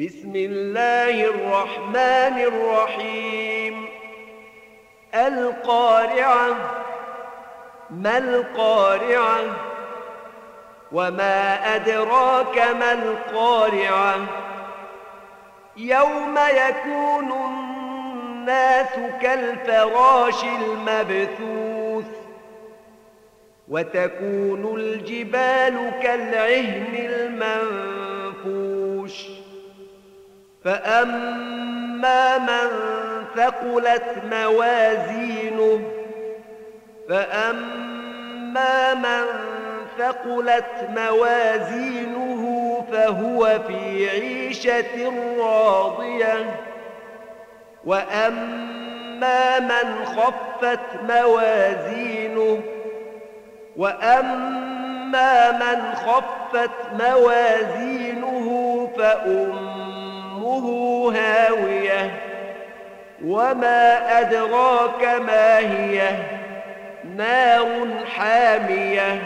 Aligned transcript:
بسم 0.00 0.32
الله 0.36 1.24
الرحمن 1.24 2.40
الرحيم. 2.40 3.88
القارعة 5.14 6.56
ما 7.90 8.18
القارعة؟ 8.18 9.40
وما 10.92 11.74
أدراك 11.76 12.58
ما 12.58 12.92
القارعة؟ 12.92 14.16
يوم 15.76 16.38
يكون 16.38 17.32
الناس 17.32 19.22
كالفراش 19.22 20.44
المبثوث 20.44 22.16
وتكون 23.68 24.80
الجبال 24.80 25.90
كالعهن 26.02 26.94
المنفوش 26.96 28.15
فأما 30.76 32.38
من 32.38 32.70
ثقلت 33.36 34.04
موازينه 34.32 35.80
فأما 37.08 38.94
من 38.94 39.24
ثقلت 39.98 40.88
موازينه 40.96 42.42
فهو 42.92 43.58
في 43.68 44.10
عيشة 44.10 45.12
راضية 45.38 46.56
وأما 47.84 49.60
من 49.60 50.04
خفت 50.04 50.80
موازينه 51.08 52.62
وأما 53.76 55.52
من 55.52 55.94
خفت 55.94 56.70
موازينه 56.92 58.46
فأمه 60.56 61.12
هاوية. 61.16 62.10
وما 63.24 64.20
أدراك 64.20 65.04
ما 65.04 65.58
هي؟ 65.58 66.10
نار 67.16 67.88
حامية. 68.16 69.18